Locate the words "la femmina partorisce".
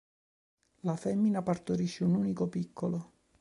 0.79-2.03